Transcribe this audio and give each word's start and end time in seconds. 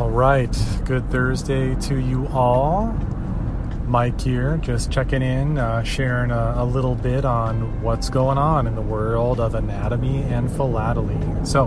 All 0.00 0.10
right, 0.10 0.50
good 0.84 1.08
Thursday 1.12 1.76
to 1.82 1.96
you 1.96 2.26
all. 2.32 2.86
Mike 3.86 4.20
here, 4.20 4.56
just 4.56 4.90
checking 4.90 5.22
in, 5.22 5.56
uh, 5.56 5.84
sharing 5.84 6.32
a, 6.32 6.54
a, 6.56 6.64
little 6.64 6.96
bit 6.96 7.24
on 7.24 7.80
what's 7.80 8.10
going 8.10 8.36
on 8.36 8.66
in 8.66 8.74
the 8.74 8.82
world 8.82 9.38
of 9.38 9.54
anatomy 9.54 10.22
and 10.22 10.50
philately. 10.50 11.16
So, 11.46 11.66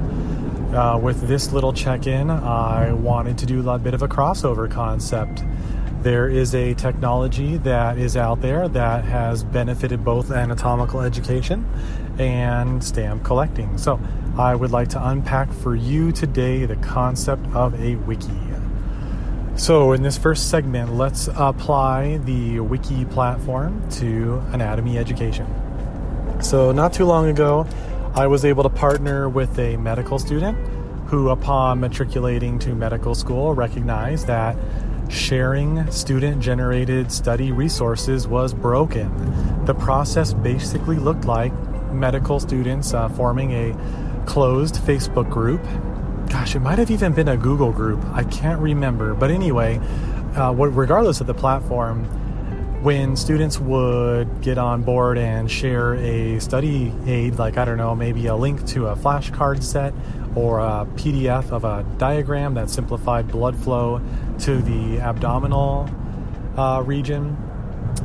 uh, 0.75 0.99
with 1.01 1.25
this 1.29 1.53
little 1.53 1.71
check 1.71 2.05
in, 2.05 2.29
I 2.29 2.91
wanted 2.91 3.37
to 3.37 3.45
do 3.45 3.69
a 3.69 3.79
bit 3.79 3.93
of 3.93 4.01
a 4.01 4.09
crossover 4.09 4.69
concept. 4.69 5.45
There 6.07 6.29
is 6.29 6.55
a 6.55 6.73
technology 6.73 7.57
that 7.57 7.97
is 7.97 8.15
out 8.15 8.39
there 8.41 8.69
that 8.69 9.03
has 9.03 9.43
benefited 9.43 10.05
both 10.05 10.31
anatomical 10.31 11.01
education 11.01 11.69
and 12.17 12.81
stamp 12.81 13.25
collecting. 13.25 13.77
So, 13.77 13.99
I 14.37 14.55
would 14.55 14.71
like 14.71 14.87
to 14.91 15.05
unpack 15.05 15.51
for 15.51 15.75
you 15.75 16.13
today 16.13 16.65
the 16.65 16.77
concept 16.77 17.45
of 17.47 17.77
a 17.81 17.95
wiki. 17.95 18.31
So, 19.57 19.91
in 19.91 20.01
this 20.01 20.17
first 20.17 20.49
segment, 20.49 20.93
let's 20.93 21.27
apply 21.35 22.19
the 22.19 22.61
wiki 22.61 23.03
platform 23.03 23.83
to 23.99 24.41
anatomy 24.53 24.97
education. 24.97 25.45
So, 26.39 26.71
not 26.71 26.93
too 26.93 27.03
long 27.03 27.27
ago, 27.27 27.67
I 28.15 28.27
was 28.27 28.45
able 28.45 28.63
to 28.63 28.69
partner 28.69 29.27
with 29.27 29.59
a 29.59 29.75
medical 29.75 30.19
student 30.19 30.57
who, 31.07 31.31
upon 31.31 31.81
matriculating 31.81 32.59
to 32.59 32.75
medical 32.75 33.13
school, 33.13 33.53
recognized 33.53 34.27
that 34.27 34.55
sharing 35.09 35.89
student 35.91 36.41
generated 36.41 37.11
study 37.11 37.51
resources 37.51 38.27
was 38.27 38.53
broken. 38.53 39.65
The 39.65 39.73
process 39.73 40.33
basically 40.33 40.97
looked 40.97 41.25
like 41.25 41.53
medical 41.91 42.39
students 42.39 42.93
uh, 42.93 43.09
forming 43.09 43.51
a 43.51 44.23
closed 44.25 44.75
Facebook 44.75 45.29
group. 45.29 45.63
Gosh, 46.29 46.55
it 46.55 46.59
might 46.59 46.77
have 46.77 46.91
even 46.91 47.13
been 47.13 47.29
a 47.29 47.37
Google 47.37 47.71
group. 47.71 48.03
I 48.13 48.23
can't 48.25 48.59
remember. 48.59 49.13
But 49.13 49.31
anyway, 49.31 49.79
uh, 50.35 50.53
regardless 50.53 51.21
of 51.21 51.27
the 51.27 51.33
platform, 51.33 52.03
when 52.83 53.15
students 53.15 53.59
would 53.59 54.41
get 54.41 54.57
on 54.57 54.83
board 54.83 55.17
and 55.17 55.49
share 55.49 55.95
a 55.95 56.39
study 56.39 56.93
aid, 57.05 57.39
like 57.39 57.57
I 57.57 57.65
don't 57.65 57.77
know, 57.77 57.95
maybe 57.95 58.27
a 58.27 58.35
link 58.35 58.65
to 58.67 58.87
a 58.87 58.95
flashcard 58.95 59.63
set 59.63 59.93
or 60.37 60.59
a 60.59 60.87
PDF 60.95 61.49
of 61.51 61.63
a 61.63 61.83
diagram 61.97 62.53
that 62.53 62.69
simplified 62.69 63.27
blood 63.27 63.57
flow 63.57 63.99
to 64.37 64.61
the 64.61 64.99
abdominal 64.99 65.89
uh, 66.55 66.83
region, 66.85 67.35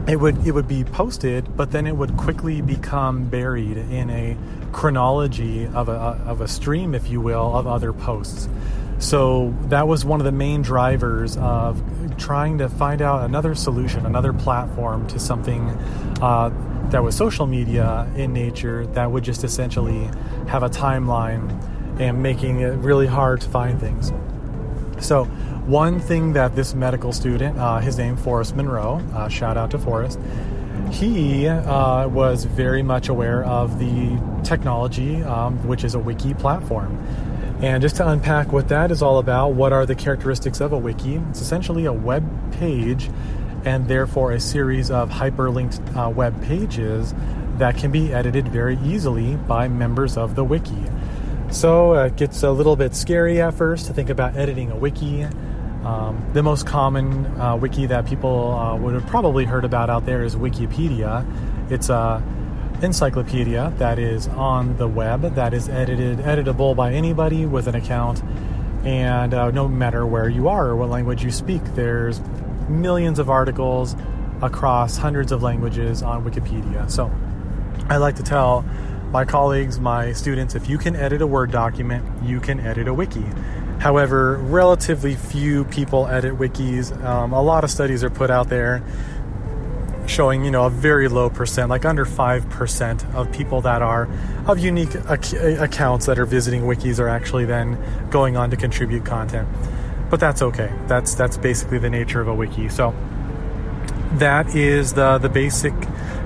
it 0.09 0.17
would 0.17 0.47
it 0.47 0.53
would 0.53 0.67
be 0.67 0.83
posted, 0.83 1.55
but 1.59 1.73
then 1.73 1.87
it 1.87 1.95
would 1.95 2.17
quickly 2.17 2.63
become 2.63 3.29
buried 3.29 3.77
in 3.77 4.09
a 4.09 4.35
chronology 4.73 5.67
of 5.67 5.91
a 5.91 5.93
of 6.27 6.41
a 6.41 6.49
stream, 6.49 6.95
if 6.95 7.11
you 7.11 7.21
will, 7.21 7.55
of 7.55 7.67
other 7.67 7.93
posts. 7.93 8.49
So 8.99 9.55
that 9.65 9.87
was 9.87 10.03
one 10.05 10.21
of 10.21 10.25
the 10.25 10.33
main 10.33 10.63
drivers 10.63 11.37
of 11.37 11.83
trying 12.17 12.59
to 12.59 12.69
find 12.71 13.03
out 13.03 13.27
another 13.27 13.55
solution, 13.55 14.07
another 14.07 14.33
platform 14.33 15.07
to 15.09 15.19
something 15.19 15.69
uh, 16.23 16.51
that 16.91 17.03
was 17.03 17.15
social 17.15 17.47
media 17.47 18.11
in 18.17 18.33
nature 18.33 18.87
that 18.95 19.11
would 19.11 19.25
just 19.25 19.45
essentially 19.45 20.09
have 20.47 20.63
a 20.63 20.71
timeline 20.71 21.51
and 22.05 22.23
making 22.23 22.61
it 22.61 22.75
really 22.79 23.07
hard 23.07 23.41
to 23.41 23.49
find 23.49 23.81
things. 23.81 24.13
So 24.99 25.25
one 25.67 26.01
thing 26.01 26.33
that 26.33 26.57
this 26.57 26.75
medical 26.75 27.13
student, 27.13 27.59
uh, 27.59 27.79
his 27.79 27.99
name 27.99 28.17
Forrest 28.17 28.57
Monroe, 28.57 29.01
uh, 29.15 29.29
shout 29.29 29.57
out 29.57 29.71
to 29.73 29.79
Forrest, 29.79 30.19
he 30.91 31.49
uh, 31.49 32.09
was 32.09 32.45
very 32.45 32.83
much 32.83 33.09
aware 33.09 33.45
of 33.45 33.79
the 33.79 34.21
technology, 34.45 35.23
um, 35.23 35.57
which 35.67 35.85
is 35.85 35.95
a 35.95 35.99
wiki 35.99 36.35
platform. 36.35 36.99
And 37.63 37.81
just 37.81 37.97
to 37.97 38.09
unpack 38.09 38.53
what 38.53 38.69
that 38.69 38.91
is 38.91 39.03
all 39.03 39.19
about, 39.19 39.51
what 39.51 39.73
are 39.73 39.87
the 39.87 39.95
characteristics 39.95 40.61
of 40.61 40.73
a 40.73 40.79
wiki? 40.79 41.15
It's 41.31 41.41
essentially 41.41 41.85
a 41.85 41.93
web 41.93 42.25
page 42.55 43.09
and 43.65 43.87
therefore 43.87 44.33
a 44.33 44.41
series 44.41 44.91
of 44.91 45.11
hyperlinked 45.11 45.97
uh, 45.97 46.11
web 46.11 46.43
pages 46.43 47.15
that 47.59 47.77
can 47.77 47.93
be 47.93 48.13
edited 48.13 48.49
very 48.49 48.79
easily 48.85 49.37
by 49.37 49.69
members 49.69 50.17
of 50.17 50.35
the 50.35 50.43
wiki. 50.43 50.85
So 51.53 51.95
uh, 51.95 52.07
it 52.07 52.17
gets 52.17 52.43
a 52.43 52.51
little 52.51 52.77
bit 52.77 52.97
scary 52.97 53.43
at 53.43 53.53
first 53.53 53.87
to 53.87 53.93
think 53.93 54.09
about 54.09 54.37
editing 54.37 54.71
a 54.71 54.77
wiki. 54.77 55.25
Um, 55.85 56.27
the 56.33 56.43
most 56.43 56.67
common 56.67 57.27
uh, 57.39 57.57
wiki 57.57 57.85
that 57.87 58.07
people 58.07 58.53
uh, 58.53 58.75
would 58.77 58.95
have 58.95 59.07
probably 59.07 59.45
heard 59.45 59.67
about 59.67 59.91
out 59.91 60.07
there 60.07 60.25
is 60.25 60.35
Wikipedia. 60.35 61.27
It's 61.71 61.91
a 61.91 62.23
encyclopedia 62.81 63.73
that 63.77 63.99
is 63.99 64.29
on 64.29 64.79
the 64.79 64.89
web 64.89 65.35
that 65.35 65.53
is 65.53 65.69
edited, 65.69 66.19
editable 66.21 66.75
by 66.75 66.95
anybody 66.95 67.45
with 67.45 67.69
an 67.69 67.75
account, 67.75 68.23
and 68.85 69.35
uh, 69.35 69.51
no 69.51 69.69
matter 69.69 70.07
where 70.07 70.31
you 70.31 70.49
are 70.49 70.69
or 70.69 70.77
what 70.77 70.89
language 70.89 71.23
you 71.23 71.31
speak, 71.31 71.63
there's 71.75 72.21
millions 72.71 73.19
of 73.19 73.29
articles 73.29 73.95
across 74.41 74.97
hundreds 74.97 75.31
of 75.31 75.43
languages 75.43 76.03
on 76.03 76.25
Wikipedia. 76.25 76.91
So 76.91 77.13
I 77.89 77.99
like 77.99 78.17
to 78.17 78.23
tell 78.23 78.65
my 79.13 79.25
colleagues, 79.27 79.79
my 79.79 80.13
students, 80.13 80.55
if 80.55 80.69
you 80.69 80.79
can 80.79 80.97
edit 80.97 81.21
a 81.21 81.27
Word 81.27 81.53
document, 81.53 82.05
you 82.25 82.41
can 82.41 82.59
edit 82.59 82.89
a 82.89 82.95
wiki. 82.95 83.25
However, 83.79 84.39
relatively 84.39 85.15
few 85.15 85.65
people 85.65 86.07
edit 86.07 86.39
wikis. 86.39 86.97
Um, 87.05 87.33
a 87.33 87.43
lot 87.43 87.65
of 87.65 87.71
studies 87.71 88.03
are 88.03 88.11
put 88.11 88.31
out 88.31 88.49
there 88.49 88.83
showing, 90.07 90.45
you 90.45 90.51
know, 90.51 90.67
a 90.67 90.71
very 90.71 91.09
low 91.09 91.29
percent, 91.29 91.69
like 91.69 91.85
under 91.85 92.05
5% 92.05 93.15
of 93.15 93.33
people 93.33 93.61
that 93.63 93.83
are 93.83 94.09
of 94.47 94.59
unique 94.59 94.95
ac- 95.09 95.37
accounts 95.37 96.07
that 96.07 96.19
are 96.19 96.27
visiting 96.27 96.63
wikis 96.63 96.99
are 96.99 97.09
actually 97.09 97.45
then 97.45 97.79
going 98.11 98.37
on 98.37 98.51
to 98.51 98.57
contribute 98.57 99.05
content. 99.05 99.49
But 100.11 100.21
that's 100.21 100.43
okay. 100.43 100.73
That's 100.87 101.15
that's 101.15 101.37
basically 101.37 101.79
the 101.79 101.91
nature 101.91 102.21
of 102.21 102.29
a 102.29 102.35
wiki. 102.35 102.69
So 102.69 102.95
that 104.15 104.55
is 104.55 104.93
the 104.93 105.19
the 105.19 105.29
basic 105.29 105.75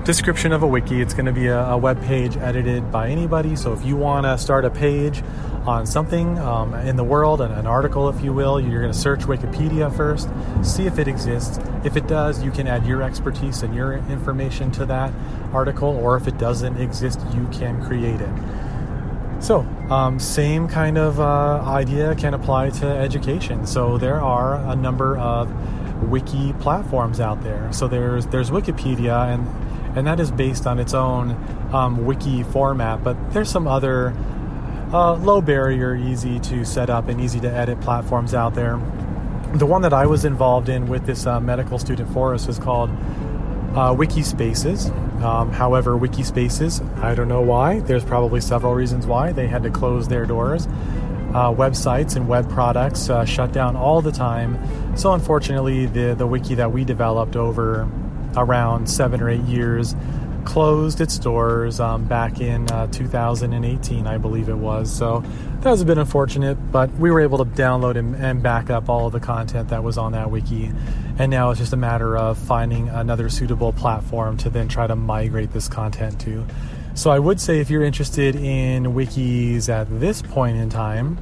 description 0.07 0.53
of 0.53 0.63
a 0.63 0.67
wiki. 0.67 1.01
It's 1.01 1.13
going 1.13 1.25
to 1.25 1.33
be 1.33 1.47
a, 1.47 1.59
a 1.65 1.77
web 1.77 2.01
page 2.01 2.37
edited 2.37 2.89
by 2.93 3.09
anybody. 3.09 3.57
So 3.57 3.73
if 3.73 3.83
you 3.83 3.97
want 3.97 4.25
to 4.25 4.37
start 4.37 4.63
a 4.63 4.69
page 4.69 5.21
on 5.65 5.85
something 5.85 6.39
um, 6.39 6.73
in 6.75 6.95
the 6.95 7.03
world, 7.03 7.41
an, 7.41 7.51
an, 7.51 7.67
article, 7.67 8.07
if 8.07 8.23
you 8.23 8.31
will, 8.31 8.57
you're 8.57 8.79
going 8.79 8.93
to 8.93 8.97
search 8.97 9.19
Wikipedia 9.21 9.93
first, 9.93 10.29
see 10.63 10.85
if 10.85 10.97
it 10.97 11.09
exists. 11.09 11.59
If 11.83 11.97
it 11.97 12.07
does, 12.07 12.41
you 12.41 12.51
can 12.51 12.67
add 12.67 12.85
your 12.87 13.03
expertise 13.03 13.63
and 13.63 13.75
your 13.75 13.97
information 14.09 14.71
to 14.71 14.85
that 14.85 15.11
article, 15.51 15.89
or 15.89 16.15
if 16.15 16.25
it 16.25 16.37
doesn't 16.37 16.77
exist, 16.77 17.19
you 17.35 17.45
can 17.51 17.83
create 17.85 18.21
it. 18.21 19.43
So, 19.43 19.59
um, 19.89 20.19
same 20.19 20.69
kind 20.69 20.97
of 20.97 21.19
uh, 21.19 21.61
idea 21.65 22.15
can 22.15 22.33
apply 22.33 22.69
to 22.69 22.87
education. 22.87 23.67
So, 23.67 23.97
there 23.97 24.21
are 24.21 24.55
a 24.55 24.75
number 24.75 25.17
of 25.17 25.51
wiki 26.09 26.53
platforms 26.53 27.19
out 27.19 27.43
there. 27.43 27.71
So, 27.73 27.87
there's 27.87 28.25
there's 28.27 28.49
Wikipedia, 28.49 29.31
and 29.31 29.66
and 29.97 30.05
that 30.05 30.19
is 30.19 30.29
based 30.29 30.67
on 30.67 30.77
its 30.77 30.93
own 30.93 31.31
um, 31.73 32.05
wiki 32.05 32.43
format. 32.43 33.03
But 33.03 33.33
there's 33.33 33.49
some 33.49 33.67
other 33.67 34.13
uh, 34.93 35.15
low 35.15 35.41
barrier, 35.41 35.95
easy 35.95 36.39
to 36.41 36.63
set 36.63 36.91
up, 36.91 37.07
and 37.07 37.19
easy 37.19 37.39
to 37.39 37.51
edit 37.51 37.81
platforms 37.81 38.35
out 38.35 38.53
there. 38.53 38.77
The 39.55 39.65
one 39.65 39.81
that 39.81 39.93
I 39.93 40.05
was 40.05 40.23
involved 40.23 40.69
in 40.69 40.87
with 40.87 41.07
this 41.07 41.25
uh, 41.25 41.39
medical 41.39 41.79
student 41.79 42.13
Forrest 42.13 42.47
is 42.47 42.59
called 42.59 42.91
uh, 42.91 43.95
Wikispaces. 43.95 44.91
Um, 45.23 45.51
however, 45.51 45.97
Wikispaces, 45.97 46.87
I 46.99 47.15
don't 47.15 47.27
know 47.27 47.41
why. 47.41 47.79
There's 47.79 48.05
probably 48.05 48.39
several 48.39 48.75
reasons 48.75 49.07
why 49.07 49.31
they 49.31 49.47
had 49.47 49.63
to 49.63 49.71
close 49.71 50.07
their 50.07 50.27
doors. 50.27 50.67
Uh, 50.67 51.51
websites 51.51 52.15
and 52.15 52.27
web 52.27 52.47
products 52.49 53.09
uh, 53.09 53.25
shut 53.25 53.51
down 53.51 53.75
all 53.75 54.01
the 54.03 54.11
time. 54.11 54.95
So, 54.95 55.13
unfortunately, 55.13 55.87
the, 55.87 56.13
the 56.15 56.27
wiki 56.27 56.53
that 56.55 56.71
we 56.71 56.85
developed 56.85 57.35
over 57.35 57.89
around 58.35 58.89
seven 58.89 59.21
or 59.21 59.29
eight 59.29 59.43
years 59.43 59.95
closed 60.47 61.01
its 61.01 61.19
doors 61.19 61.81
um, 61.81 62.05
back 62.05 62.39
in 62.39 62.71
uh, 62.71 62.87
2018, 62.87 64.07
I 64.07 64.17
believe 64.17 64.47
it 64.47 64.55
was. 64.55 64.89
So 64.89 65.21
that 65.59 65.69
was 65.69 65.81
a 65.81 65.85
bit 65.85 65.97
unfortunate, 65.97 66.55
but 66.71 66.89
we 66.93 67.11
were 67.11 67.19
able 67.19 67.37
to 67.39 67.45
download 67.45 67.97
and, 67.97 68.15
and 68.15 68.41
back 68.41 68.69
up 68.69 68.87
all 68.87 69.09
the 69.09 69.19
content 69.19 69.67
that 69.69 69.83
was 69.83 69.97
on 69.97 70.13
that 70.13 70.31
wiki. 70.31 70.71
And 71.19 71.29
now 71.29 71.49
it's 71.49 71.59
just 71.59 71.73
a 71.73 71.77
matter 71.77 72.15
of 72.15 72.37
finding 72.37 72.87
another 72.87 73.27
suitable 73.27 73.73
platform 73.73 74.37
to 74.37 74.49
then 74.49 74.69
try 74.69 74.87
to 74.87 74.95
migrate 74.95 75.51
this 75.51 75.67
content 75.67 76.21
to. 76.21 76.45
So 76.95 77.11
I 77.11 77.19
would 77.19 77.41
say 77.41 77.59
if 77.59 77.69
you're 77.69 77.83
interested 77.83 78.37
in 78.37 78.85
wikis 78.85 79.67
at 79.67 79.99
this 79.99 80.21
point 80.21 80.57
in 80.57 80.69
time 80.69 81.17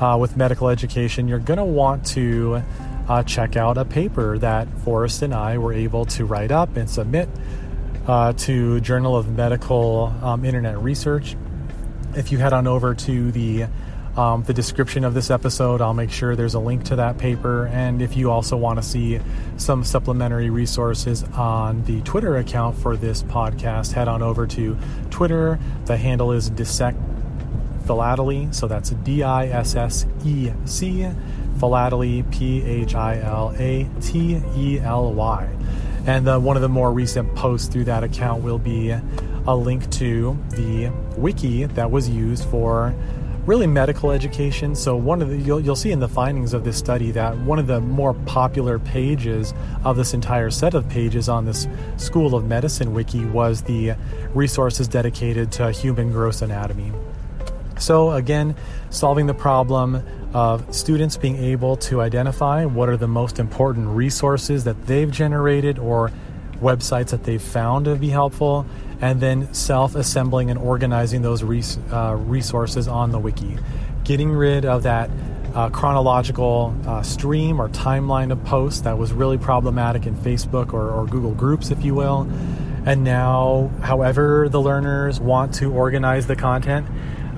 uh, 0.00 0.16
with 0.18 0.38
medical 0.38 0.70
education, 0.70 1.28
you're 1.28 1.38
going 1.38 1.58
to 1.58 1.64
want 1.64 2.06
to 2.06 2.62
uh, 3.08 3.22
check 3.22 3.56
out 3.56 3.78
a 3.78 3.84
paper 3.84 4.38
that 4.38 4.68
Forrest 4.80 5.22
and 5.22 5.34
I 5.34 5.58
were 5.58 5.72
able 5.72 6.04
to 6.06 6.24
write 6.24 6.52
up 6.52 6.76
and 6.76 6.88
submit 6.88 7.28
uh, 8.06 8.32
to 8.32 8.80
Journal 8.80 9.16
of 9.16 9.28
Medical 9.28 10.14
um, 10.22 10.44
Internet 10.44 10.78
Research. 10.78 11.36
If 12.14 12.32
you 12.32 12.38
head 12.38 12.52
on 12.52 12.66
over 12.66 12.94
to 12.94 13.32
the 13.32 13.66
um, 14.16 14.42
the 14.42 14.52
description 14.52 15.04
of 15.04 15.14
this 15.14 15.30
episode, 15.30 15.80
I'll 15.80 15.94
make 15.94 16.10
sure 16.10 16.34
there's 16.34 16.54
a 16.54 16.60
link 16.60 16.84
to 16.84 16.96
that 16.96 17.16
paper. 17.16 17.68
And 17.68 18.02
if 18.02 18.16
you 18.16 18.30
also 18.30 18.56
want 18.56 18.78
to 18.78 18.82
see 18.82 19.20
some 19.56 19.84
supplementary 19.84 20.50
resources 20.50 21.22
on 21.34 21.84
the 21.84 22.00
Twitter 22.02 22.36
account 22.36 22.76
for 22.76 22.96
this 22.96 23.22
podcast, 23.22 23.92
head 23.92 24.08
on 24.08 24.20
over 24.20 24.46
to 24.48 24.76
Twitter. 25.10 25.60
The 25.84 25.96
handle 25.96 26.32
is 26.32 26.50
Dissect 26.50 26.98
Philately, 27.86 28.48
so 28.52 28.68
that's 28.68 28.90
D 28.90 29.22
I 29.22 29.46
S 29.46 29.74
S 29.74 30.06
E 30.24 30.52
C 30.64 31.08
philately, 31.60 32.24
P 32.24 32.62
H 32.64 32.94
I 32.94 33.18
L 33.18 33.54
A 33.58 33.88
T 34.00 34.40
E 34.56 34.80
L 34.80 35.12
Y. 35.12 35.48
And 36.06 36.26
the, 36.26 36.40
one 36.40 36.56
of 36.56 36.62
the 36.62 36.68
more 36.68 36.92
recent 36.92 37.34
posts 37.36 37.68
through 37.68 37.84
that 37.84 38.02
account 38.02 38.42
will 38.42 38.58
be 38.58 38.90
a 39.46 39.54
link 39.54 39.90
to 39.90 40.36
the 40.50 40.90
wiki 41.16 41.66
that 41.66 41.90
was 41.90 42.08
used 42.08 42.44
for 42.46 42.94
really 43.46 43.66
medical 43.66 44.10
education. 44.10 44.74
So 44.74 44.96
one 44.96 45.22
of 45.22 45.28
the 45.28 45.36
you'll, 45.36 45.60
you'll 45.60 45.76
see 45.76 45.90
in 45.90 46.00
the 46.00 46.08
findings 46.08 46.54
of 46.54 46.64
this 46.64 46.76
study 46.76 47.10
that 47.12 47.38
one 47.38 47.58
of 47.58 47.66
the 47.66 47.80
more 47.80 48.14
popular 48.14 48.78
pages 48.78 49.54
of 49.84 49.96
this 49.96 50.14
entire 50.14 50.50
set 50.50 50.74
of 50.74 50.88
pages 50.88 51.28
on 51.28 51.44
this 51.44 51.66
School 51.96 52.34
of 52.34 52.44
Medicine 52.44 52.92
wiki 52.94 53.24
was 53.24 53.62
the 53.62 53.94
resources 54.34 54.88
dedicated 54.88 55.52
to 55.52 55.70
human 55.70 56.12
gross 56.12 56.42
anatomy. 56.42 56.92
So 57.78 58.12
again, 58.12 58.54
solving 58.90 59.26
the 59.26 59.34
problem 59.34 60.02
of 60.32 60.74
students 60.74 61.16
being 61.16 61.36
able 61.36 61.76
to 61.76 62.00
identify 62.00 62.64
what 62.64 62.88
are 62.88 62.96
the 62.96 63.08
most 63.08 63.38
important 63.38 63.88
resources 63.88 64.64
that 64.64 64.86
they've 64.86 65.10
generated 65.10 65.78
or 65.78 66.10
websites 66.60 67.08
that 67.08 67.24
they've 67.24 67.42
found 67.42 67.86
to 67.86 67.96
be 67.96 68.10
helpful 68.10 68.66
and 69.00 69.20
then 69.20 69.52
self 69.54 69.94
assembling 69.94 70.50
and 70.50 70.58
organizing 70.58 71.22
those 71.22 71.42
res- 71.42 71.78
uh, 71.90 72.14
resources 72.18 72.86
on 72.86 73.10
the 73.12 73.18
wiki. 73.18 73.56
Getting 74.04 74.30
rid 74.30 74.64
of 74.64 74.82
that 74.82 75.10
uh, 75.54 75.68
chronological 75.70 76.74
uh, 76.86 77.02
stream 77.02 77.60
or 77.60 77.68
timeline 77.70 78.30
of 78.30 78.42
posts 78.44 78.82
that 78.82 78.98
was 78.98 79.12
really 79.12 79.38
problematic 79.38 80.06
in 80.06 80.14
Facebook 80.16 80.72
or, 80.72 80.90
or 80.90 81.06
Google 81.06 81.34
Groups, 81.34 81.70
if 81.70 81.84
you 81.84 81.94
will. 81.94 82.28
And 82.86 83.04
now, 83.04 83.70
however, 83.82 84.48
the 84.48 84.60
learners 84.60 85.20
want 85.20 85.54
to 85.54 85.72
organize 85.72 86.26
the 86.26 86.36
content, 86.36 86.86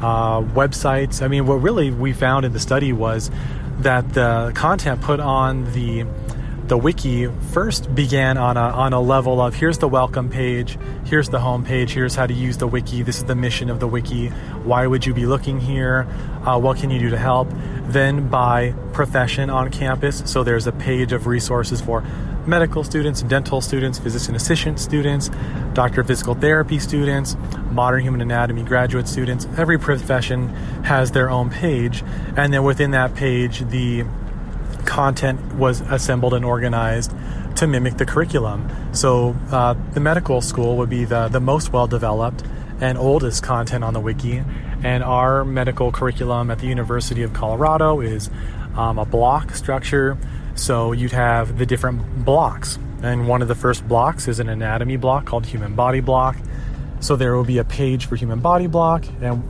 uh, 0.02 0.40
websites. 0.40 1.22
I 1.22 1.28
mean, 1.28 1.46
what 1.46 1.56
really 1.56 1.90
we 1.90 2.12
found 2.12 2.44
in 2.44 2.52
the 2.52 2.60
study 2.60 2.93
was 2.93 3.31
that 3.78 4.12
the 4.12 4.52
content 4.54 5.00
put 5.00 5.20
on 5.20 5.72
the 5.72 6.04
the 6.69 6.78
wiki 6.78 7.26
first 7.52 7.93
began 7.94 8.38
on 8.38 8.56
a, 8.56 8.60
on 8.60 8.93
a 8.93 9.00
level 9.00 9.43
of 9.43 9.54
here's 9.54 9.78
the 9.78 9.88
welcome 9.88 10.31
page, 10.31 10.78
here's 11.04 11.28
the 11.28 11.40
home 11.40 11.64
page, 11.64 11.93
here's 11.93 12.14
how 12.14 12.26
to 12.26 12.32
use 12.32 12.56
the 12.56 12.66
wiki, 12.66 13.02
this 13.02 13.19
is 13.19 13.25
the 13.25 13.34
mission 13.34 13.69
of 13.69 13.78
the 13.78 13.87
wiki, 13.87 14.28
why 14.64 14.87
would 14.87 15.04
you 15.04 15.12
be 15.12 15.26
looking 15.26 15.60
here, 15.60 16.06
uh, 16.46 16.58
what 16.58 16.78
can 16.78 16.88
you 16.88 16.98
do 16.98 17.10
to 17.10 17.19
help. 17.19 17.48
Then 17.88 18.28
by 18.28 18.75
profession 18.93 19.50
on 19.50 19.70
campus, 19.70 20.22
so 20.25 20.44
there's 20.44 20.66
a 20.66 20.72
page 20.72 21.12
of 21.12 21.26
resources 21.26 21.81
for 21.81 22.02
medical 22.47 22.85
students, 22.85 23.23
dental 23.23 23.61
students, 23.61 23.99
physician 23.99 24.35
assistant 24.35 24.81
students, 24.81 25.31
doctor 25.75 26.00
of 26.00 26.06
physical 26.06 26.35
therapy 26.35 26.79
students, 26.79 27.37
modern 27.71 28.03
human 28.03 28.21
anatomy 28.21 28.62
graduate 28.62 29.09
students. 29.09 29.47
Every 29.56 29.79
profession 29.79 30.49
has 30.85 31.12
their 31.12 31.31
own 31.31 31.50
page, 31.50 32.03
and 32.37 32.53
then 32.53 32.65
within 32.65 32.91
that 32.93 33.15
page, 33.15 33.61
the 33.69 34.05
content 34.85 35.55
was 35.55 35.81
assembled 35.83 36.35
and 36.35 36.44
organized 36.44 37.12
to 37.56 37.67
mimic 37.67 37.97
the 37.97 38.06
curriculum. 38.06 38.69
So 38.93 39.37
uh, 39.50 39.75
the 39.93 40.00
medical 40.00 40.41
school 40.41 40.77
would 40.79 40.91
be 40.91 41.05
the, 41.05 41.29
the 41.29 41.41
most 41.41 41.73
well 41.73 41.87
developed 41.87 42.43
and 42.81 42.99
oldest 42.99 43.43
content 43.43 43.85
on 43.85 43.94
the 43.94 44.00
wiki. 44.00 44.43
And 44.83 45.05
our 45.05 45.44
medical 45.44 45.93
curriculum 45.93 46.50
at 46.50 46.59
the 46.59 46.67
University 46.67 47.23
of 47.23 47.33
Colorado 47.33 48.00
is 48.00 48.29
um, 48.77 48.99
a 48.99 49.05
block 49.05 49.55
structure. 49.55 50.19
So 50.54 50.93
you'd 50.93 51.12
have 51.12 51.58
the 51.58 51.66
different 51.66 52.25
blocks. 52.25 52.78
And 53.02 53.26
one 53.26 53.43
of 53.43 53.49
the 53.49 53.54
first 53.54 53.87
blocks 53.88 54.28
is 54.28 54.38
an 54.38 54.49
anatomy 54.49 54.96
block 54.96 55.26
called 55.26 55.46
human 55.46 55.75
body 55.75 56.00
block. 56.00 56.37
So 57.00 57.16
there 57.16 57.34
will 57.34 57.44
be 57.44 57.58
a 57.58 57.64
page 57.64 58.06
for 58.06 58.16
human 58.16 58.40
body 58.40 58.69
block. 58.69 59.04
And 59.20 59.43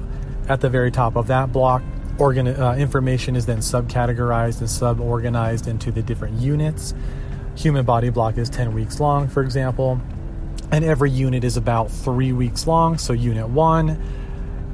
at 0.49 0.61
the 0.61 0.71
very 0.71 0.91
top 0.91 1.17
of 1.17 1.27
that 1.27 1.53
block, 1.53 1.83
organ 2.19 2.49
uh, 2.49 2.75
information 2.75 3.37
is 3.37 3.47
then 3.47 3.59
subcategorized 3.59 4.61
and 4.61 4.69
suborganized 4.69 5.67
into 5.67 5.91
the 5.91 6.03
different 6.03 6.39
units. 6.41 6.95
Human 7.57 7.85
body 7.85 8.11
block 8.11 8.39
is 8.39 8.49
10 8.49 8.73
weeks 8.73 9.01
long, 9.01 9.29
for 9.29 9.43
example, 9.43 10.01
and 10.71 10.85
every 10.85 11.11
unit 11.11 11.45
is 11.45 11.57
about 11.57 11.91
three 11.91 12.33
weeks 12.33 12.67
long. 12.67 12.97
So, 12.97 13.13
unit 13.13 13.49
one, 13.49 14.03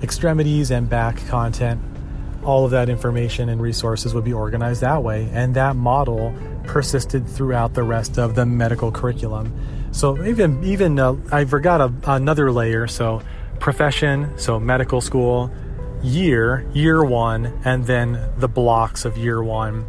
extremities 0.02 0.70
and 0.70 0.88
back 0.88 1.16
content, 1.26 1.81
all 2.44 2.64
of 2.64 2.70
that 2.70 2.88
information 2.88 3.49
and 3.49 3.61
resources 3.61 4.14
would 4.14 4.25
be 4.25 4.32
organized 4.32 4.81
that 4.81 5.02
way. 5.02 5.29
And 5.32 5.55
that 5.56 5.76
model 5.76 6.35
persisted 6.64 7.29
throughout 7.29 7.75
the 7.75 7.82
rest 7.82 8.19
of 8.19 8.35
the 8.35 8.46
medical 8.46 8.93
curriculum. 8.93 9.52
So, 9.93 10.25
even, 10.25 10.62
even 10.64 10.99
uh, 10.99 11.17
I 11.32 11.44
forgot 11.44 11.81
a, 11.81 11.93
another 12.06 12.52
layer. 12.52 12.87
So, 12.87 13.23
profession, 13.58 14.38
so 14.38 14.61
medical 14.61 15.00
school, 15.00 15.50
year, 16.02 16.67
year 16.73 17.05
one, 17.05 17.61
and 17.64 17.87
then 17.87 18.31
the 18.38 18.49
blocks 18.49 19.05
of 19.05 19.17
year 19.17 19.43
one, 19.43 19.87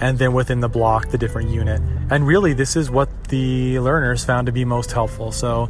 and 0.00 0.18
then 0.18 0.32
within 0.32 0.60
the 0.60 0.68
block, 0.68 1.08
the 1.08 1.18
different 1.18 1.50
unit. 1.50 1.80
And 2.10 2.26
really, 2.26 2.52
this 2.52 2.76
is 2.76 2.90
what 2.90 3.08
the 3.24 3.80
learners 3.80 4.24
found 4.24 4.46
to 4.46 4.52
be 4.52 4.64
most 4.64 4.92
helpful. 4.92 5.32
So, 5.32 5.68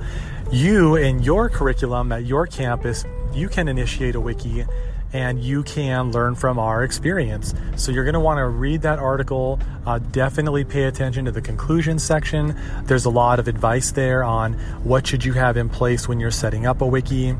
you 0.51 0.97
in 0.97 1.23
your 1.23 1.49
curriculum 1.49 2.11
at 2.13 2.25
your 2.25 2.47
campus, 2.47 3.05
you 3.33 3.49
can 3.49 3.69
initiate 3.69 4.15
a 4.15 4.21
wiki 4.21 4.65
and 5.13 5.43
you 5.43 5.63
can 5.63 6.13
learn 6.13 6.35
from 6.35 6.59
our 6.59 6.85
experience. 6.85 7.55
So 7.77 7.93
you're 7.93 8.05
going 8.05 8.15
to 8.15 8.21
want 8.21 8.39
to 8.39 8.47
read 8.47 8.83
that 8.83 8.99
article. 8.99 9.59
Uh, 9.87 9.99
definitely 9.99 10.65
pay 10.65 10.85
attention 10.85 11.25
to 11.25 11.33
the 11.33 11.41
conclusion 11.41 11.99
section. 11.99 12.55
There's 12.85 13.05
a 13.05 13.11
lot 13.11 13.39
of 13.39 13.49
advice 13.49 13.93
there 13.93 14.23
on 14.23 14.55
what 14.85 15.07
should 15.07 15.25
you 15.25 15.33
have 15.33 15.57
in 15.57 15.69
place 15.69 16.09
when 16.09 16.21
you're 16.21 16.31
setting 16.31 16.67
up 16.67 16.81
a 16.81 16.87
wiki 16.87 17.37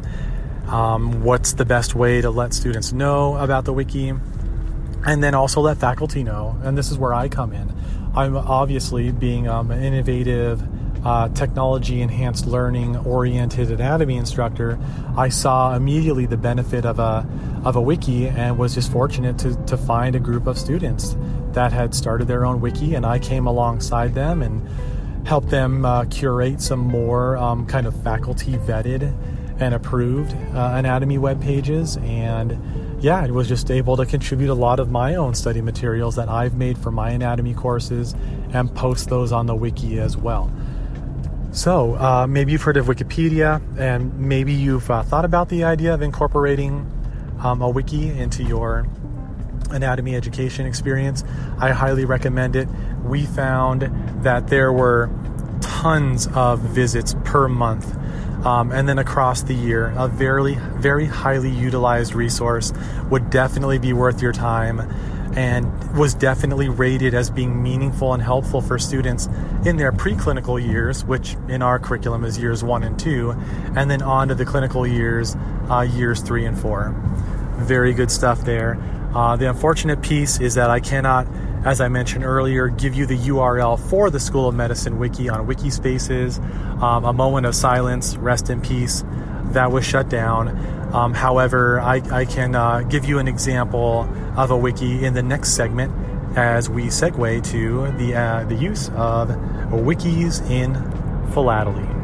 um, 0.69 1.23
what's 1.23 1.55
the 1.55 1.65
best 1.65 1.95
way 1.95 2.21
to 2.21 2.31
let 2.31 2.53
students 2.53 2.93
know 2.93 3.37
about 3.37 3.65
the 3.65 3.73
wiki, 3.73 4.13
and 5.07 5.23
then 5.23 5.35
also 5.35 5.61
let 5.61 5.79
faculty 5.79 6.23
know. 6.23 6.59
And 6.63 6.77
this 6.77 6.91
is 6.91 6.99
where 6.99 7.15
I 7.15 7.29
come 7.29 7.53
in. 7.53 7.75
I'm 8.15 8.37
obviously 8.37 9.11
being 9.11 9.49
um, 9.49 9.71
an 9.71 9.83
innovative, 9.83 10.63
uh, 11.05 11.29
technology 11.31 12.01
enhanced 12.03 12.47
learning 12.47 12.97
oriented 12.99 13.71
anatomy 13.71 14.17
instructor. 14.17 14.79
I 15.17 15.29
saw 15.29 15.75
immediately 15.75 16.27
the 16.27 16.37
benefit 16.37 16.85
of 16.85 16.99
a 16.99 17.27
of 17.65 17.77
a 17.77 17.81
wiki 17.81 18.29
and 18.29 18.57
was 18.59 18.75
just 18.75 18.91
fortunate 18.93 19.39
to, 19.39 19.57
to 19.67 19.77
find 19.77 20.15
a 20.15 20.21
group 20.21 20.47
of 20.47 20.59
students 20.59 21.17
that 21.53 21.73
had 21.73 21.95
started 21.95 22.29
their 22.29 22.45
own 22.47 22.61
wiki, 22.61 22.95
and 22.95 23.05
I 23.05 23.19
came 23.19 23.47
alongside 23.47 24.15
them 24.15 24.43
and 24.43 24.67
helped 25.27 25.51
them 25.51 25.85
uh, 25.85 26.05
curate 26.07 26.61
some 26.61 26.81
more 26.81 27.37
um, 27.37 27.67
kind 27.67 27.87
of 27.87 28.03
faculty 28.03 28.53
vetted 28.53 29.15
and 29.61 29.75
approved 29.75 30.33
uh, 30.55 30.73
anatomy 30.75 31.19
web 31.19 31.43
pages 31.43 31.97
and 31.99 32.59
yeah 33.03 33.19
i 33.19 33.31
was 33.31 33.49
just 33.49 33.71
able 33.71 33.97
to 33.97 34.07
contribute 34.07 34.51
a 34.51 34.55
lot 34.55 34.79
of 34.79 34.91
my 34.91 35.17
own 35.17 35.35
study 35.35 35.61
materials 35.61 36.15
that 36.15 36.29
i've 36.29 36.55
made 36.55 36.79
for 36.79 36.91
my 36.91 37.11
anatomy 37.11 37.55
courses 37.55 38.15
and 38.53 38.73
post 38.75 39.09
those 39.09 39.33
on 39.33 39.47
the 39.47 39.55
wiki 39.55 39.99
as 39.99 40.17
well 40.17 40.51
so 41.53 41.95
uh, 41.97 42.27
maybe 42.29 42.53
you've 42.53 42.63
heard 42.63 42.77
of 42.77 42.87
wikipedia 42.87 43.61
and 43.79 44.19
maybe 44.19 44.53
you've 44.53 44.91
uh, 44.91 45.03
thought 45.03 45.25
about 45.25 45.49
the 45.49 45.65
idea 45.65 45.95
of 45.95 46.03
incorporating 46.03 46.87
um, 47.41 47.63
a 47.63 47.69
wiki 47.69 48.11
into 48.11 48.43
your 48.43 48.87
anatomy 49.71 50.15
education 50.15 50.67
experience. 50.67 51.25
I 51.59 51.71
highly 51.71 52.05
recommend 52.05 52.57
it. 52.57 52.69
We 53.05 53.27
found 53.27 53.83
that 54.23 54.49
there 54.49 54.73
were 54.73 55.11
tons 55.61 56.27
of 56.35 56.61
visits 56.61 57.15
per 57.25 57.49
month 57.49 57.95
um, 58.45 58.71
and 58.71 58.89
then 58.89 58.99
across 58.99 59.43
the 59.43 59.55
year, 59.55 59.93
a 59.97 60.07
very, 60.07 60.55
very 60.77 61.07
highly 61.07 61.51
utilized 61.51 62.15
resource 62.15 62.73
would 63.11 63.31
definitely 63.31 63.79
be 63.79 63.93
worth 63.93 64.23
your 64.23 64.33
time 64.33 64.81
and 65.39 65.97
was 65.97 66.15
definitely 66.15 66.69
rated 66.69 67.15
as 67.15 67.31
being 67.31 67.63
meaningful 67.63 68.13
and 68.13 68.21
helpful 68.21 68.61
for 68.61 68.77
students 68.77 69.29
in 69.65 69.77
their 69.77 69.93
preclinical 69.93 70.61
years, 70.61 71.05
which 71.05 71.37
in 71.49 71.63
our 71.63 71.79
curriculum 71.79 72.25
is 72.25 72.37
years 72.37 72.65
one 72.65 72.83
and 72.83 72.99
two, 72.99 73.31
and 73.77 73.89
then 73.89 74.03
on 74.03 74.27
to 74.27 74.35
the 74.35 74.45
clinical 74.45 74.85
years, 74.85 75.37
uh, 75.71 75.87
years 75.89 76.23
three 76.23 76.45
and 76.45 76.59
four. 76.59 76.93
Very 77.59 77.95
good 77.95 78.11
stuff 78.11 78.41
there. 78.41 78.83
Uh, 79.15 79.37
the 79.37 79.49
unfortunate 79.49 80.03
piece 80.03 80.41
is 80.41 80.57
that 80.57 80.71
I 80.71 80.81
cannot 80.81 81.29
as 81.65 81.81
I 81.81 81.89
mentioned 81.89 82.25
earlier, 82.25 82.69
give 82.69 82.95
you 82.95 83.05
the 83.05 83.17
URL 83.17 83.79
for 83.91 84.11
the 84.11 84.21
School 84.21 84.49
of 84.49 84.55
Medicine 84.55 84.97
wiki 84.99 85.29
on 85.29 85.47
Wikispaces. 85.47 86.39
Um, 86.81 87.05
a 87.05 87.13
moment 87.13 87.47
of 87.47 87.55
silence, 87.55 88.17
rest 88.17 88.49
in 88.49 88.61
peace. 88.61 89.03
That 89.53 89.73
was 89.73 89.85
shut 89.85 90.09
down. 90.09 90.49
Um, 90.95 91.15
however, 91.15 91.81
I, 91.81 91.97
I 92.11 92.25
can 92.25 92.55
uh, 92.55 92.81
give 92.81 93.05
you 93.05 93.19
an 93.19 93.29
example 93.29 94.09
of 94.37 94.51
a 94.51 94.57
wiki 94.57 95.05
in 95.05 95.15
the 95.15 95.23
next 95.23 95.51
segment 95.51 95.93
as 96.37 96.69
we 96.71 96.85
segue 96.85 97.45
to 97.53 97.93
the 97.99 98.15
uh, 98.15 98.45
the 98.45 98.55
use 98.55 98.89
of 98.91 99.29
wikis 99.71 100.49
in 100.51 100.75
philately. 101.33 101.98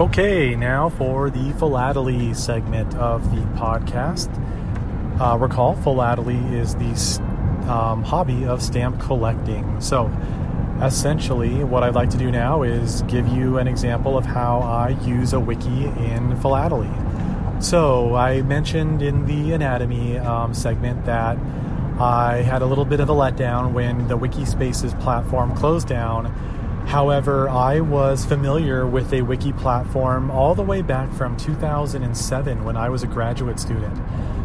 Okay, 0.00 0.56
now 0.56 0.88
for 0.88 1.28
the 1.28 1.52
philately 1.58 2.32
segment 2.32 2.94
of 2.94 3.30
the 3.36 3.42
podcast. 3.58 4.30
Uh, 5.20 5.36
recall, 5.36 5.76
philately 5.76 6.38
is 6.56 6.74
the 6.76 7.20
um, 7.70 8.02
hobby 8.02 8.46
of 8.46 8.62
stamp 8.62 8.98
collecting. 8.98 9.78
So, 9.78 10.06
essentially, 10.82 11.64
what 11.64 11.82
I'd 11.82 11.94
like 11.94 12.08
to 12.10 12.16
do 12.16 12.30
now 12.30 12.62
is 12.62 13.02
give 13.02 13.28
you 13.28 13.58
an 13.58 13.68
example 13.68 14.16
of 14.16 14.24
how 14.24 14.60
I 14.60 14.96
use 15.06 15.34
a 15.34 15.38
wiki 15.38 15.84
in 15.84 16.34
Philately. 16.40 16.88
So, 17.60 18.14
I 18.14 18.40
mentioned 18.40 19.02
in 19.02 19.26
the 19.26 19.52
anatomy 19.52 20.16
um, 20.16 20.54
segment 20.54 21.04
that 21.04 21.36
I 22.00 22.36
had 22.36 22.62
a 22.62 22.66
little 22.66 22.86
bit 22.86 23.00
of 23.00 23.10
a 23.10 23.14
letdown 23.14 23.74
when 23.74 24.08
the 24.08 24.16
Wikispaces 24.16 24.98
platform 25.02 25.54
closed 25.54 25.88
down. 25.88 26.34
However, 26.86 27.48
I 27.48 27.80
was 27.80 28.24
familiar 28.24 28.86
with 28.86 29.12
a 29.12 29.22
wiki 29.22 29.52
platform 29.52 30.30
all 30.30 30.54
the 30.54 30.62
way 30.62 30.82
back 30.82 31.12
from 31.12 31.36
2007 31.36 32.64
when 32.64 32.76
I 32.76 32.88
was 32.88 33.02
a 33.02 33.06
graduate 33.06 33.60
student. 33.60 33.96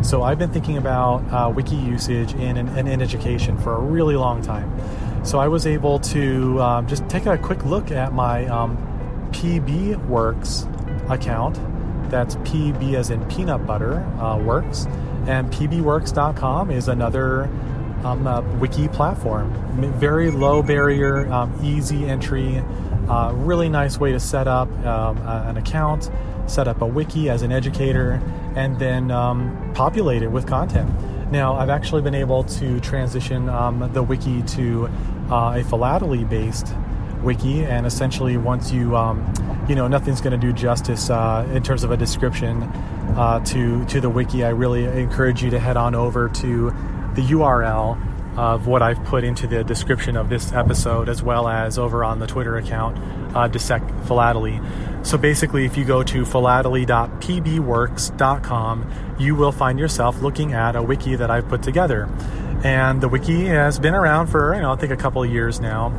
So 0.06 0.22
I've 0.22 0.38
been 0.38 0.52
thinking 0.52 0.78
about 0.78 1.24
uh, 1.32 1.50
wiki 1.50 1.76
usage 1.76 2.34
in, 2.36 2.58
in, 2.58 2.88
in, 2.88 3.02
education 3.02 3.58
for 3.58 3.76
a 3.76 3.80
really 3.80 4.16
long 4.16 4.42
time. 4.44 4.72
So 5.26 5.40
I 5.40 5.48
was 5.48 5.66
able 5.66 5.98
to 6.00 6.62
um, 6.62 6.88
just 6.88 7.08
take 7.10 7.26
a 7.26 7.38
quick 7.38 7.66
look 7.66 7.90
at 7.90 8.14
my 8.14 8.46
um, 8.46 8.78
PB 9.32 10.06
Works 10.08 10.68
account. 11.10 11.60
That's 12.12 12.36
PB 12.38 12.94
as 12.94 13.10
in 13.10 13.26
peanut 13.26 13.66
butter 13.66 14.00
uh, 14.20 14.38
works. 14.38 14.86
And 15.28 15.52
pbworks.com 15.52 16.70
is 16.70 16.88
another 16.88 17.50
um, 18.06 18.28
uh, 18.28 18.42
wiki 18.60 18.88
platform. 18.88 19.52
Very 20.00 20.30
low 20.30 20.62
barrier, 20.62 21.32
um, 21.32 21.60
easy 21.64 22.06
entry, 22.06 22.64
uh, 23.10 23.32
really 23.34 23.70
nice 23.70 24.00
way 24.00 24.12
to 24.12 24.20
set 24.20 24.48
up 24.48 24.70
um, 24.86 25.18
an 25.28 25.58
account, 25.58 26.10
set 26.48 26.68
up 26.68 26.82
a 26.82 26.86
wiki 26.86 27.30
as 27.30 27.42
an 27.42 27.52
educator, 27.52 28.22
and 28.56 28.78
then 28.80 29.12
um, 29.12 29.72
populate 29.74 30.22
it 30.22 30.30
with 30.30 30.46
content. 30.46 30.90
Now, 31.32 31.56
I've 31.56 31.70
actually 31.70 32.04
been 32.04 32.16
able 32.16 32.44
to 32.44 32.80
transition 32.82 33.50
um, 33.50 33.90
the 33.94 34.04
wiki 34.04 34.44
to 34.44 34.88
uh, 35.32 35.56
a 35.58 35.64
philately 35.64 36.24
based 36.24 36.74
wiki, 37.24 37.66
and 37.66 37.88
essentially, 37.88 38.38
once 38.38 38.72
you, 38.72 38.96
um, 38.96 39.34
you 39.68 39.74
know, 39.74 39.88
nothing's 39.88 40.22
going 40.22 40.40
to 40.40 40.48
do 40.48 40.54
justice 40.54 41.10
uh, 41.10 41.50
in 41.52 41.64
terms 41.64 41.84
of 41.84 41.90
a 41.90 41.98
description 41.98 42.62
uh, 43.18 43.44
to 43.46 43.84
to 43.86 44.00
the 44.00 44.10
wiki. 44.10 44.44
I 44.44 44.50
really 44.50 44.86
encourage 44.86 45.44
you 45.44 45.50
to 45.50 45.60
head 45.60 45.78
on 45.78 45.96
over 45.96 46.30
to 46.30 46.72
the 47.16 47.22
URL 47.22 48.38
of 48.38 48.68
what 48.68 48.82
I've 48.82 49.02
put 49.06 49.24
into 49.24 49.48
the 49.48 49.64
description 49.64 50.18
of 50.18 50.28
this 50.30 50.52
episode, 50.52 51.08
as 51.08 51.24
well 51.24 51.48
as 51.48 51.80
over 51.80 52.04
on 52.04 52.20
the 52.20 52.28
Twitter 52.28 52.58
account, 52.58 52.98
uh, 53.36 53.48
Dissect 53.48 53.90
Philately. 54.06 54.60
So 55.04 55.18
basically, 55.18 55.66
if 55.66 55.78
you 55.78 55.86
go 55.86 56.04
to 56.04 56.26
philately.pbworks.com, 56.26 59.16
you 59.20 59.36
will 59.36 59.52
find 59.52 59.80
yourself 59.80 60.22
looking 60.22 60.54
at 60.54 60.76
a 60.76 60.82
wiki 60.82 61.16
that 61.16 61.32
I've 61.32 61.48
put 61.48 61.64
together. 61.64 62.10
And 62.64 63.02
the 63.02 63.08
wiki 63.08 63.46
has 63.46 63.80
been 63.80 63.94
around 63.94 64.28
for, 64.28 64.56
you 64.56 64.62
know, 64.62 64.74
I 64.74 64.76
think 64.76 64.92
a 64.92 64.98
couple 64.98 65.24
of 65.24 65.32
years 65.32 65.60
now. 65.60 65.94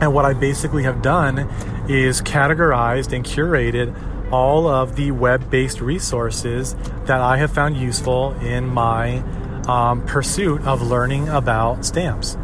And 0.00 0.12
what 0.12 0.24
I 0.24 0.32
basically 0.32 0.82
have 0.82 1.00
done 1.00 1.48
is 1.88 2.20
categorized 2.20 3.12
and 3.12 3.24
curated 3.24 3.94
all 4.32 4.66
of 4.66 4.96
the 4.96 5.12
web 5.12 5.48
based 5.50 5.80
resources 5.80 6.74
that 7.04 7.20
I 7.20 7.36
have 7.36 7.52
found 7.52 7.76
useful 7.76 8.32
in 8.40 8.66
my 8.66 9.22
um, 9.68 10.04
pursuit 10.06 10.62
of 10.62 10.82
learning 10.82 11.28
about 11.28 11.84
stamps. 11.84 12.36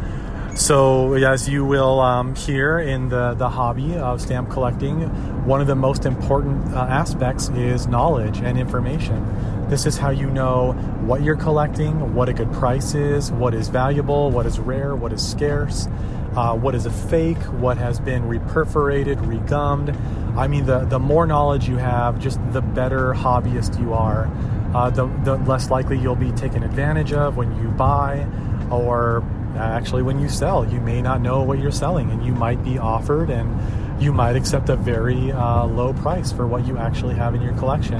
So, 0.55 1.13
as 1.13 1.47
you 1.47 1.63
will 1.63 2.01
um, 2.01 2.35
hear 2.35 2.79
in 2.79 3.07
the, 3.07 3.33
the 3.33 3.47
hobby 3.47 3.95
of 3.95 4.19
stamp 4.19 4.49
collecting, 4.49 5.03
one 5.45 5.61
of 5.61 5.67
the 5.67 5.75
most 5.75 6.05
important 6.05 6.73
uh, 6.73 6.79
aspects 6.79 7.47
is 7.49 7.87
knowledge 7.87 8.39
and 8.39 8.59
information. 8.59 9.69
This 9.69 9.85
is 9.85 9.97
how 9.97 10.09
you 10.09 10.29
know 10.29 10.73
what 11.05 11.21
you're 11.21 11.37
collecting, 11.37 12.13
what 12.13 12.27
a 12.27 12.33
good 12.33 12.51
price 12.51 12.93
is, 12.93 13.31
what 13.31 13.53
is 13.53 13.69
valuable, 13.69 14.31
what 14.31 14.45
is 14.45 14.59
rare, 14.59 14.95
what 14.95 15.13
is 15.13 15.25
scarce, 15.25 15.87
uh, 16.35 16.57
what 16.57 16.75
is 16.75 16.85
a 16.85 16.91
fake, 16.91 17.41
what 17.61 17.77
has 17.77 17.99
been 18.01 18.23
reperforated, 18.23 19.15
regummed. 19.25 19.95
I 20.35 20.47
mean, 20.47 20.65
the, 20.65 20.79
the 20.79 20.99
more 20.99 21.25
knowledge 21.25 21.69
you 21.69 21.77
have, 21.77 22.19
just 22.19 22.39
the 22.51 22.61
better 22.61 23.13
hobbyist 23.13 23.79
you 23.79 23.93
are 23.93 24.29
uh, 24.73 24.89
the, 24.89 25.07
the 25.23 25.35
less 25.37 25.69
likely 25.69 25.97
you'll 25.97 26.15
be 26.15 26.31
taken 26.31 26.63
advantage 26.63 27.13
of 27.13 27.37
when 27.37 27.55
you 27.61 27.69
buy 27.69 28.27
or 28.71 29.23
actually 29.57 30.03
when 30.03 30.19
you 30.19 30.29
sell. 30.29 30.67
You 30.71 30.79
may 30.79 31.01
not 31.01 31.21
know 31.21 31.43
what 31.43 31.59
you're 31.59 31.71
selling 31.71 32.11
and 32.11 32.25
you 32.25 32.33
might 32.33 32.63
be 32.63 32.77
offered 32.77 33.29
and 33.29 34.01
you 34.01 34.13
might 34.13 34.35
accept 34.35 34.69
a 34.69 34.75
very 34.75 35.31
uh, 35.31 35.65
low 35.65 35.93
price 35.93 36.31
for 36.31 36.47
what 36.47 36.65
you 36.65 36.77
actually 36.77 37.15
have 37.15 37.35
in 37.35 37.41
your 37.41 37.53
collection. 37.53 37.97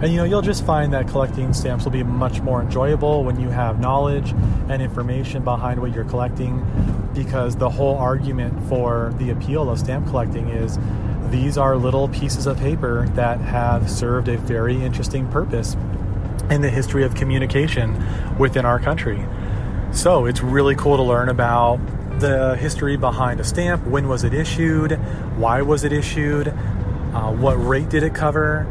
And 0.00 0.12
you 0.12 0.18
know, 0.18 0.24
you'll 0.24 0.42
just 0.42 0.64
find 0.64 0.92
that 0.92 1.08
collecting 1.08 1.52
stamps 1.52 1.84
will 1.84 1.92
be 1.92 2.04
much 2.04 2.40
more 2.40 2.62
enjoyable 2.62 3.24
when 3.24 3.40
you 3.40 3.48
have 3.48 3.80
knowledge 3.80 4.30
and 4.68 4.80
information 4.80 5.42
behind 5.42 5.80
what 5.80 5.92
you're 5.92 6.04
collecting 6.04 6.64
because 7.14 7.56
the 7.56 7.68
whole 7.68 7.96
argument 7.96 8.68
for 8.68 9.12
the 9.18 9.30
appeal 9.30 9.68
of 9.70 9.78
stamp 9.78 10.06
collecting 10.06 10.48
is 10.50 10.78
these 11.30 11.58
are 11.58 11.76
little 11.76 12.08
pieces 12.08 12.46
of 12.46 12.58
paper 12.58 13.08
that 13.14 13.40
have 13.40 13.90
served 13.90 14.28
a 14.28 14.38
very 14.38 14.82
interesting 14.82 15.28
purpose 15.30 15.76
in 16.50 16.60
the 16.62 16.70
history 16.70 17.04
of 17.04 17.14
communication 17.14 18.36
within 18.38 18.64
our 18.64 18.78
country. 18.78 19.24
So 19.92 20.26
it's 20.26 20.42
really 20.42 20.74
cool 20.74 20.96
to 20.96 21.02
learn 21.02 21.28
about 21.28 21.78
the 22.20 22.56
history 22.56 22.96
behind 22.96 23.40
a 23.40 23.44
stamp. 23.44 23.86
When 23.86 24.08
was 24.08 24.24
it 24.24 24.34
issued? 24.34 24.92
Why 25.36 25.62
was 25.62 25.84
it 25.84 25.92
issued? 25.92 26.48
Uh, 26.48 27.32
what 27.32 27.54
rate 27.54 27.88
did 27.88 28.02
it 28.02 28.14
cover? 28.14 28.66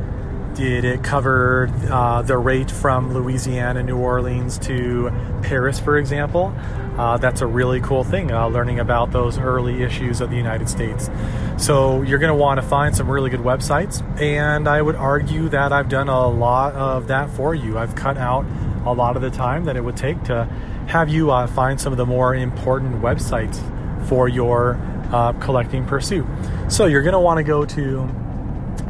Did 0.57 0.85
it 0.85 1.03
cover 1.03 1.69
uh, 1.87 2.23
the 2.23 2.35
rate 2.35 2.71
from 2.71 3.13
Louisiana, 3.13 3.83
New 3.83 3.97
Orleans 3.97 4.57
to 4.57 5.11
Paris, 5.43 5.79
for 5.79 5.97
example? 5.99 6.51
Uh, 6.97 7.15
that's 7.17 7.41
a 7.41 7.45
really 7.45 7.79
cool 7.79 8.03
thing, 8.03 8.31
uh, 8.31 8.47
learning 8.47 8.79
about 8.79 9.11
those 9.11 9.37
early 9.37 9.83
issues 9.83 10.19
of 10.19 10.31
the 10.31 10.35
United 10.35 10.67
States. 10.67 11.11
So, 11.57 12.01
you're 12.01 12.17
going 12.17 12.35
to 12.35 12.35
want 12.35 12.59
to 12.59 12.65
find 12.65 12.95
some 12.95 13.07
really 13.07 13.29
good 13.29 13.41
websites, 13.41 14.01
and 14.19 14.67
I 14.67 14.81
would 14.81 14.95
argue 14.95 15.47
that 15.49 15.71
I've 15.71 15.89
done 15.89 16.09
a 16.09 16.27
lot 16.27 16.73
of 16.73 17.05
that 17.05 17.29
for 17.29 17.53
you. 17.53 17.77
I've 17.77 17.93
cut 17.93 18.17
out 18.17 18.43
a 18.83 18.93
lot 18.93 19.15
of 19.15 19.21
the 19.21 19.29
time 19.29 19.65
that 19.65 19.75
it 19.75 19.81
would 19.81 19.95
take 19.95 20.23
to 20.23 20.45
have 20.87 21.07
you 21.07 21.29
uh, 21.29 21.45
find 21.45 21.79
some 21.79 21.93
of 21.93 21.97
the 21.97 22.05
more 22.07 22.33
important 22.33 22.99
websites 23.03 23.59
for 24.07 24.27
your 24.27 24.79
uh, 25.11 25.33
collecting 25.33 25.85
pursuit. 25.85 26.25
So, 26.67 26.87
you're 26.87 27.03
going 27.03 27.13
to 27.13 27.19
want 27.19 27.37
to 27.37 27.43
go 27.43 27.63
to 27.63 28.26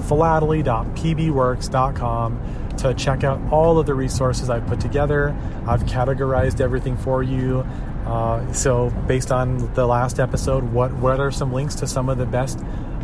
philately.pbworks.com 0.08 2.58
to 2.78 2.94
check 2.94 3.24
out 3.24 3.40
all 3.52 3.80
of 3.80 3.86
the 3.86 3.94
resources 3.94 4.50
I've 4.50 4.66
put 4.68 4.80
together. 4.80 5.36
I've 5.66 5.84
categorized 5.84 6.62
everything 6.62 6.98
for 6.98 7.24
you. 7.24 7.66
Uh, 8.06 8.52
so, 8.54 8.90
based 9.08 9.32
on 9.32 9.74
the 9.74 9.86
last 9.86 10.20
episode, 10.20 10.72
what 10.72 10.94
what 10.94 11.20
are 11.20 11.32
some 11.32 11.52
links 11.52 11.76
to 11.76 11.88
some 11.88 12.08
of 12.08 12.18
the 12.18 12.26
best 12.26 12.60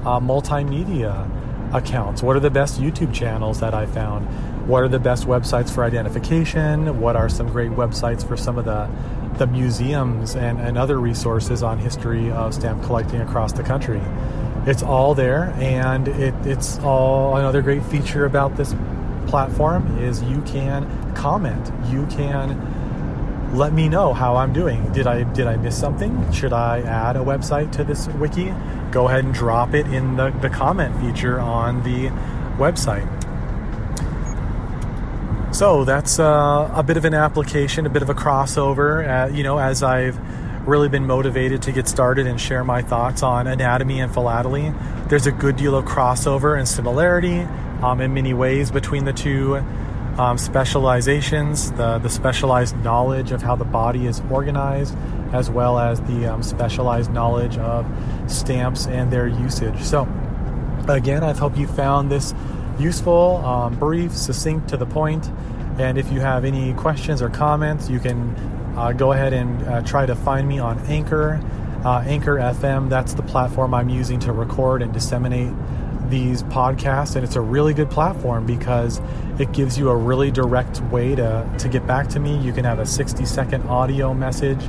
uh, 0.06 0.20
multimedia 0.20 1.30
accounts? 1.74 2.24
What 2.24 2.38
are 2.38 2.40
the 2.40 2.52
best 2.52 2.80
YouTube 2.80 3.14
channels 3.14 3.60
that 3.60 3.74
I 3.74 3.86
found? 3.86 4.28
What 4.68 4.84
are 4.84 4.88
the 4.88 5.00
best 5.00 5.26
websites 5.26 5.70
for 5.70 5.84
identification? 5.84 7.02
What 7.02 7.18
are 7.18 7.28
some 7.28 7.48
great 7.48 7.72
websites 7.72 8.26
for 8.26 8.38
some 8.38 8.58
of 8.58 8.66
the 8.66 8.90
the 9.38 9.48
museums 9.48 10.36
and, 10.36 10.60
and 10.60 10.78
other 10.78 11.00
resources 11.00 11.64
on 11.64 11.80
history 11.80 12.32
of 12.32 12.54
stamp 12.54 12.84
collecting 12.84 13.20
across 13.20 13.52
the 13.52 13.64
country? 13.64 14.02
It's 14.66 14.82
all 14.82 15.14
there, 15.14 15.54
and 15.58 16.08
it, 16.08 16.34
it's 16.46 16.80
all 16.80 17.36
another 17.36 17.62
great 17.62 17.84
feature 17.84 18.26
about 18.26 18.56
this 18.56 18.74
platform 19.28 19.98
is 20.00 20.22
you 20.24 20.42
can 20.44 21.14
comment, 21.16 21.72
you 21.92 22.06
can 22.08 23.54
let 23.54 23.74
me 23.74 23.88
know 23.88 24.14
how 24.14 24.36
I'm 24.36 24.52
doing. 24.52 24.92
Did 24.94 25.06
I 25.06 25.24
did 25.24 25.48
I 25.48 25.58
miss 25.58 25.78
something? 25.78 26.32
Should 26.32 26.54
I 26.54 26.82
add 26.82 27.16
a 27.16 27.20
website 27.20 27.72
to 27.74 27.84
this 27.84 28.08
wiki? 28.08 28.54
Go 28.92 29.08
ahead 29.08 29.26
and 29.26 29.34
drop 29.34 29.74
it 29.74 29.86
in 29.88 30.16
the, 30.16 30.32
the 30.42 30.50
comment 30.50 31.00
feature 31.00 31.40
on 31.40 31.84
the 31.84 32.08
website. 32.58 33.08
So 35.54 35.86
that's 35.86 36.20
uh, 36.20 36.72
a 36.74 36.82
bit 36.82 36.98
of 36.98 37.06
an 37.06 37.14
application, 37.14 37.86
a 37.86 37.90
bit 37.90 38.02
of 38.02 38.10
a 38.10 38.16
crossover. 38.16 39.08
Uh, 39.08 39.32
you 39.32 39.44
know, 39.44 39.60
as 39.60 39.84
I've 39.84 40.18
really 40.66 40.90
been 40.90 41.06
motivated 41.06 41.62
to 41.64 41.72
get 41.72 41.88
started 41.88 42.26
and 42.26 42.40
share 42.40 42.64
my 42.64 42.82
thoughts 42.82 43.22
on 43.24 43.48
anatomy 43.48 44.00
and 44.00 44.14
philately, 44.14 44.74
there's 45.08 45.28
a 45.28 45.32
good 45.32 45.56
deal 45.56 45.76
of 45.76 45.86
crossover 45.86 46.58
and 46.58 46.68
similarity 46.68 47.42
um, 47.82 48.00
in 48.00 48.14
many 48.14 48.34
ways 48.34 48.72
between 48.72 49.06
the 49.06 49.14
two 49.14 49.58
um, 50.18 50.38
specializations, 50.38 51.72
the, 51.74 51.98
the 52.00 52.10
specialized 52.10 52.78
knowledge 52.78 53.32
of 53.32 53.42
how 53.42 53.56
the 53.56 53.66
body 53.66 54.06
is 54.06 54.22
organized, 54.30 54.96
as 55.34 55.50
well 55.50 55.80
as 55.80 56.00
the 56.02 56.28
um, 56.32 56.44
specialized 56.44 57.12
knowledge 57.12 57.58
of 57.58 57.86
stamps 58.28 58.88
and 58.88 59.12
their 59.12 59.28
usage. 59.28 59.82
So, 59.82 60.08
again, 60.88 61.24
I 61.24 61.34
hope 61.34 61.58
you 61.58 61.68
found 61.68 62.12
this 62.12 62.34
useful, 62.80 63.38
um, 63.38 63.78
brief, 63.78 64.16
succinct, 64.16 64.70
to 64.70 64.78
the 64.78 64.86
point. 64.86 65.30
And 65.80 65.98
if 65.98 66.12
you 66.12 66.20
have 66.20 66.46
any 66.46 66.74
questions 66.74 67.22
or 67.22 67.30
comments, 67.30 67.90
you 67.90 68.00
can 68.00 68.36
uh, 68.76 68.92
go 68.94 69.12
ahead 69.12 69.34
and 69.34 69.62
uh, 69.68 69.82
try 69.82 70.06
to 70.06 70.16
find 70.16 70.48
me 70.48 70.60
on 70.60 70.80
Anchor, 70.88 71.42
uh, 71.86 72.04
Anchor 72.06 72.36
FM. 72.36 72.90
That's 72.90 73.14
the 73.14 73.24
platform 73.24 73.74
I'm 73.74 73.90
using 73.90 74.20
to 74.22 74.32
record 74.32 74.82
and 74.82 74.94
disseminate 74.94 75.54
these 76.10 76.44
podcasts, 76.44 77.16
and 77.16 77.24
it's 77.24 77.36
a 77.36 77.42
really 77.42 77.74
good 77.74 77.90
platform 77.90 78.46
because 78.46 79.02
it 79.40 79.52
gives 79.52 79.78
you 79.78 79.90
a 79.90 79.96
really 79.96 80.32
direct 80.32 80.82
way 80.84 81.16
to, 81.16 81.56
to 81.58 81.68
get 81.68 81.88
back 81.88 82.08
to 82.10 82.20
me. 82.20 82.38
You 82.38 82.54
can 82.54 82.66
have 82.66 82.80
a 82.80 82.86
60 82.86 83.26
second 83.26 83.64
audio 83.68 84.14
message 84.14 84.62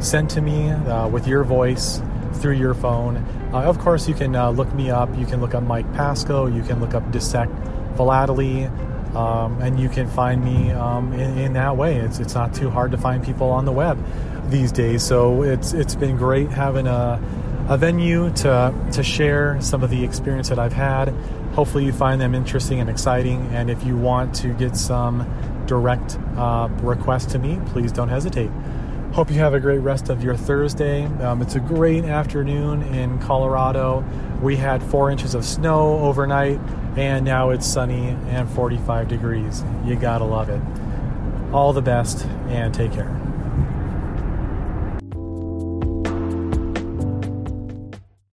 sent 0.00 0.30
to 0.30 0.40
me 0.40 0.70
uh, 0.70 1.08
with 1.08 1.26
your 1.26 1.44
voice 1.44 2.00
through 2.34 2.54
your 2.54 2.74
phone. 2.74 3.18
Uh, 3.52 3.62
of 3.62 3.78
course, 3.78 4.08
you 4.08 4.14
can 4.14 4.34
uh, 4.34 4.50
look 4.50 4.72
me 4.74 4.90
up. 4.90 5.14
You 5.18 5.26
can 5.26 5.40
look 5.40 5.54
up 5.54 5.62
Mike 5.62 5.90
Pascoe. 5.94 6.46
You 6.46 6.62
can 6.62 6.80
look 6.80 6.94
up 6.94 7.10
Dissect 7.10 7.52
Philately. 7.96 8.70
Um, 9.14 9.60
and 9.62 9.78
you 9.80 9.88
can 9.88 10.08
find 10.08 10.44
me 10.44 10.70
um, 10.72 11.12
in, 11.12 11.38
in, 11.38 11.52
that 11.54 11.76
way. 11.76 11.96
It's, 11.96 12.18
it's 12.18 12.34
not 12.34 12.54
too 12.54 12.68
hard 12.68 12.90
to 12.90 12.98
find 12.98 13.24
people 13.24 13.48
on 13.50 13.64
the 13.64 13.72
web 13.72 13.98
these 14.50 14.72
days. 14.72 15.02
So 15.02 15.42
it's 15.42 15.72
it's 15.72 15.94
been 15.94 16.16
great 16.16 16.50
having 16.50 16.86
a, 16.86 17.20
a 17.68 17.78
venue 17.78 18.30
to 18.30 18.74
to 18.92 19.02
share 19.02 19.60
some 19.60 19.82
of 19.82 19.90
the 19.90 20.04
experience 20.04 20.48
that 20.50 20.58
I've 20.58 20.72
had. 20.72 21.08
Hopefully, 21.54 21.86
you 21.86 21.92
find 21.92 22.20
them 22.20 22.34
interesting 22.34 22.80
and 22.80 22.90
exciting. 22.90 23.46
And 23.52 23.70
if 23.70 23.84
you 23.84 23.96
want 23.96 24.34
to 24.36 24.52
get 24.52 24.76
some 24.76 25.26
direct 25.66 26.18
uh, 26.36 26.68
requests 26.82 27.32
to 27.32 27.38
me, 27.38 27.58
please 27.66 27.92
don't 27.92 28.08
hesitate. 28.08 28.50
Hope 29.16 29.30
you 29.30 29.38
have 29.38 29.54
a 29.54 29.60
great 29.60 29.78
rest 29.78 30.10
of 30.10 30.22
your 30.22 30.36
Thursday. 30.36 31.06
Um, 31.22 31.40
it's 31.40 31.54
a 31.54 31.60
great 31.60 32.04
afternoon 32.04 32.82
in 32.82 33.18
Colorado. 33.18 34.04
We 34.42 34.56
had 34.56 34.82
four 34.82 35.10
inches 35.10 35.34
of 35.34 35.42
snow 35.42 36.00
overnight, 36.00 36.60
and 36.98 37.24
now 37.24 37.48
it's 37.48 37.64
sunny 37.64 38.08
and 38.28 38.46
45 38.50 39.08
degrees. 39.08 39.64
You 39.86 39.96
gotta 39.96 40.24
love 40.24 40.50
it. 40.50 40.60
All 41.50 41.72
the 41.72 41.80
best, 41.80 42.26
and 42.48 42.74
take 42.74 42.92
care. 42.92 43.15